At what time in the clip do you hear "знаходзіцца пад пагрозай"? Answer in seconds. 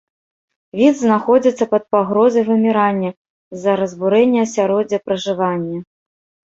1.01-2.43